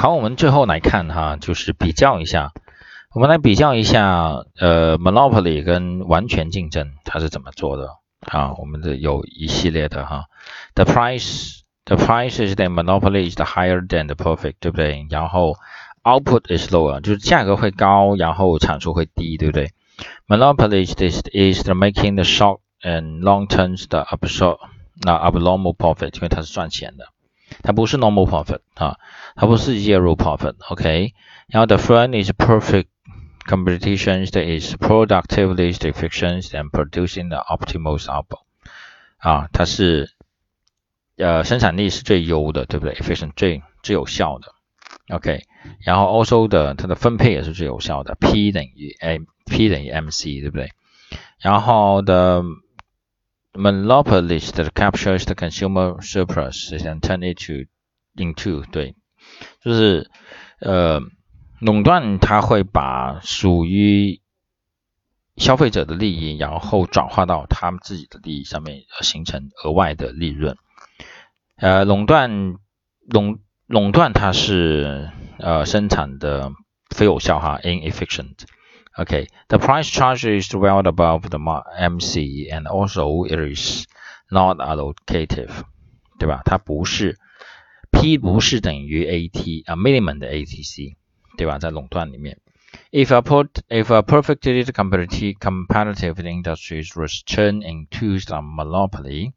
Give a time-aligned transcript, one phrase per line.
[0.00, 2.52] 好，我们最后来看哈，就是比较一下，
[3.14, 7.90] 我们来比较一下，呃，monopoly 跟完全竞争它是怎么做的
[8.20, 8.54] 啊？
[8.54, 10.24] 我们的有一系列的哈
[10.74, 15.06] ，the price the price is the monopoly is the higher than the perfect，对不对？
[15.10, 15.56] 然后
[16.02, 19.68] output is lower，就是价格会高，然后产出会低，对不对
[20.26, 24.60] ？monopoly is is the making the short and long terms the absorb
[25.02, 27.04] 那 abnormal profit，因为它是赚钱的。
[27.61, 28.97] 它不是 normal profit 啊，
[29.35, 31.13] 它不是 zero profit，OK？
[31.47, 32.87] 然后 the front is perfect
[33.47, 38.39] competition that is productively efficient and producing the optimal output
[39.17, 40.15] 啊，它是
[41.17, 42.95] 呃生产力是最优的，对不对？
[42.95, 44.53] efficient 最最有效的，
[45.15, 45.43] OK？
[45.81, 50.71] 然后 also 的它的分配也是最有效的，P 等于 A，P 等于 MC，对不对？
[51.39, 52.43] 然后的
[53.52, 57.66] Monopolist captures the consumer surplus and turn it to
[58.14, 58.94] into 对，
[59.60, 60.08] 就是
[60.60, 61.00] 呃
[61.60, 64.20] 垄断它会把属于
[65.36, 70.56] 消费者的利益，然后转化到他们自己的利益上面，形成额外的利润。
[71.56, 72.56] 呃，垄断
[73.08, 76.52] 垄垄断它是呃生产的
[76.88, 78.36] 非有效哈，inefficient。
[78.97, 81.37] Okay, the price charge is well above the
[81.77, 83.85] MC and also it is
[84.31, 85.63] not allocative，
[86.17, 86.41] 对吧？
[86.45, 87.17] 它不是
[87.91, 90.95] P 不是等于 AT 啊 minimum 的 ATC，
[91.37, 91.59] 对吧？
[91.59, 92.39] 在垄断里面，
[92.91, 99.33] if a put if a perfectly competitive competitive industries was turned into a monopoly,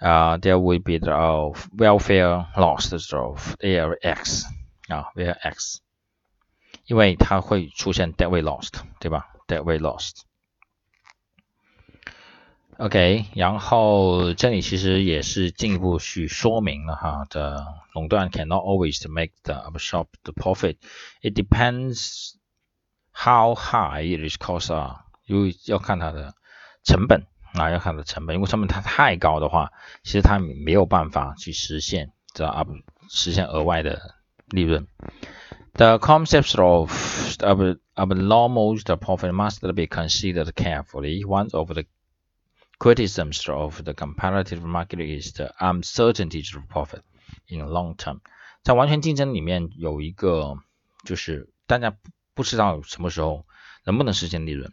[0.00, 4.44] uh, there would be the uh, welfare losses of ALX
[4.88, 5.80] 啊，where X。
[6.89, 10.21] 因为它会出现 dead weight lost，对吧？dead weight lost。
[12.79, 20.77] OK，然后这里其实也是进一步去说明了哈的垄断 cannot always make the up shop the profit.
[21.21, 22.31] It depends
[23.11, 26.33] how high it is cost 啊，因为要看它的
[26.83, 32.67] 成本啊，要看它的成本，因为成本它太高的话，其实它没有办法去实现这 up
[33.09, 34.15] 实现额外的
[34.48, 34.86] 利润。
[35.74, 36.92] The concepts of
[37.96, 41.24] abnormal profit must be considered carefully.
[41.24, 41.84] One of the
[42.78, 47.02] criticisms of the comparative market is the uncertainty of profit
[47.48, 48.20] in long term.
[48.62, 50.56] 在完全竞争里面有一个
[51.04, 51.96] 就是大家
[52.34, 53.44] 不知道什么时候
[53.84, 54.72] 能不能实现利润，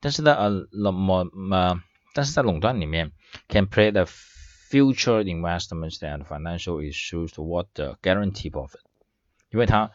[0.00, 1.80] 但是呢，呃，那么呃，
[2.14, 3.12] 但是在垄断里面，
[3.48, 8.80] can play the future investments and financial issues toward the guarantee profit，
[9.52, 9.90] 因为它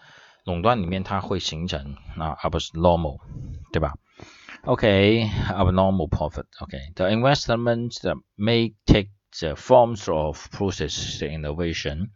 [0.45, 3.19] 垄断里面它会形成啊，而不是 normal，
[3.72, 3.94] 对吧？
[4.63, 12.09] OK，abnormal profit，OK，the investment that may take the forms of process innovation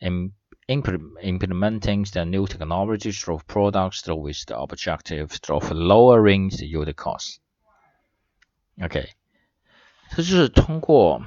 [0.00, 0.32] and
[0.66, 9.10] implementing the new technologies of products with the objective of lowering the yield cost。OK，
[10.10, 11.22] 这就是通过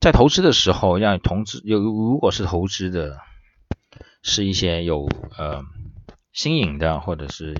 [0.00, 3.20] 在投资的时候，让投资有如果是投资的。
[4.22, 5.62] 是一些有呃
[6.32, 7.56] 新颖的或者是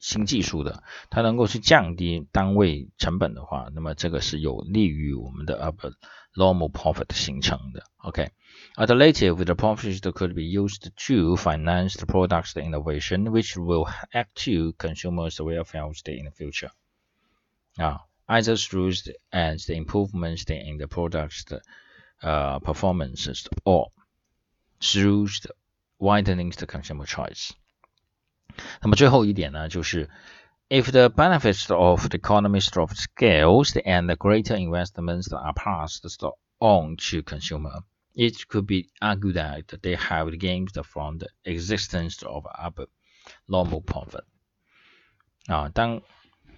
[0.00, 7.84] 新技术的，它能够去降低单位成本的话，那么这个是有利于我们的 abnormal profit 形成的。
[7.98, 15.40] OK。Alternative, the profits could be used to finance the products innovation, which will add to consumers'
[15.40, 16.70] welfare in the future.
[17.76, 21.44] Uh, either through the, and the improvements in the product's
[22.22, 23.90] uh, performances or
[24.80, 25.50] through the
[26.02, 27.50] widening the consumer choice。
[28.80, 30.10] 那么最后一点呢，就是
[30.68, 36.02] if the benefits of the economies of scales and the greater investments are passed
[36.58, 37.82] on to consumer,
[38.14, 44.24] it could be argued that they have gained from the existence of abnormal profit。
[45.46, 46.02] 啊，当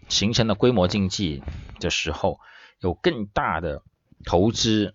[0.08, 1.42] 形成了规模经济
[1.78, 2.40] 的时候，
[2.80, 3.82] 有更大的
[4.24, 4.94] 投资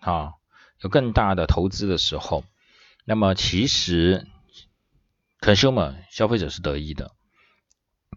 [0.00, 0.32] 啊，
[0.80, 2.44] 有更大的投资的时候。
[3.05, 4.25] 那么其实
[5.41, 7.11] ，consumer 消费者是得益的。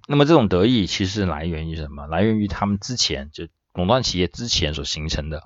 [0.06, 2.06] 那么这种得益其实来源于什么？
[2.06, 5.42] 来源于他们之前就垄断企业之前所形成的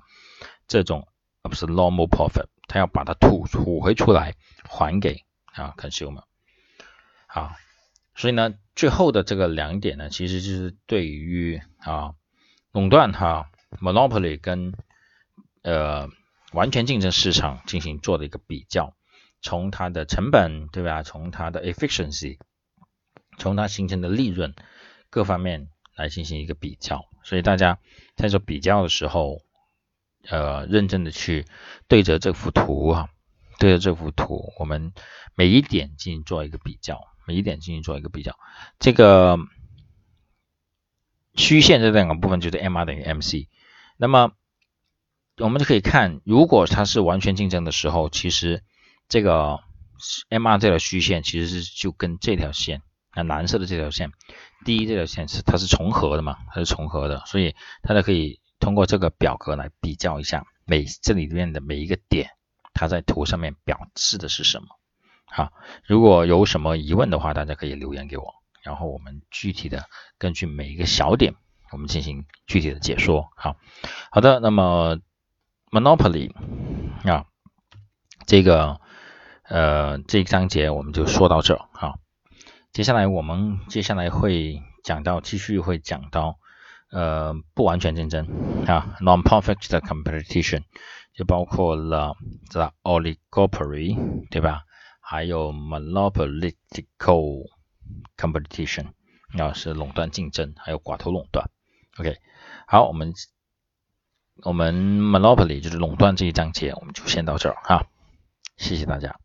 [0.67, 1.07] 这种
[1.41, 4.35] 而不是 normal profit，他要把它吐吐回出来
[4.69, 6.23] 还给啊 consumer。
[7.25, 7.55] 啊，
[8.13, 12.13] 所以呢，最后的这个两点呢，其实就是对于啊
[12.71, 13.49] 垄断哈
[13.79, 14.75] monopoly 跟
[15.63, 16.09] 呃
[16.51, 18.93] 完全竞争市场进行做的一个比较。
[19.41, 21.03] 从它的成本，对吧？
[21.03, 22.37] 从它的 efficiency，
[23.37, 24.53] 从它形成的利润
[25.09, 27.05] 各方面来进行一个比较。
[27.23, 27.79] 所以大家
[28.15, 29.41] 在做比较的时候，
[30.27, 31.45] 呃，认真的去
[31.87, 33.09] 对着这幅图啊，
[33.59, 34.93] 对着这幅图，我们
[35.35, 38.37] 每一点进行做一个比较，每一点进行做一个比较。
[38.79, 39.37] 这个
[41.35, 43.49] 虚线这两个部分就是 M R 等于 M C。
[43.97, 44.33] 那么
[45.37, 48.63] 我们就可以看，如果它是完全竞争的时候，其实
[49.11, 49.59] 这个
[50.29, 52.81] M R 这条虚线其实是就跟这条线
[53.13, 54.13] 那蓝色的这条线，
[54.63, 57.53] 第一这条线是它是重合的嘛，它是重合的，所以
[57.83, 62.29] 大家可以通过这个表格来比较一下每这里面的每一个点。
[62.73, 64.67] 它在图上面表示的是什么？
[65.25, 65.51] 好，
[65.85, 69.83] 如果有什么疑问的话，大家可以留言给我，然后我们具体的
[70.17, 71.35] 根据每一个小点，
[71.71, 73.29] 我们进行具体的解说。
[73.35, 73.57] 好，
[74.09, 74.99] 好的，那么
[75.69, 76.31] Monopoly
[77.03, 77.25] 啊，
[78.25, 78.79] 这个
[79.51, 81.57] 呃这一章节我们就说到这。
[81.73, 81.99] 好，
[82.71, 86.37] 接下来我们接下来会讲到，继续会讲到
[86.89, 88.27] 呃不完全竞争
[88.65, 90.63] 啊，non-perfect competition。
[91.13, 92.15] 就包括了
[92.49, 94.61] 这 oligopoly，对吧？
[95.01, 97.49] 还有 monopolitical
[98.15, 98.85] competition，
[99.37, 101.49] 啊是垄断竞争，还有寡头垄断。
[101.97, 102.15] OK，
[102.65, 103.13] 好，我们
[104.43, 107.85] 我们 monopoly 就是垄断这一章节，我们就先到这儿哈，
[108.55, 109.19] 谢谢大家。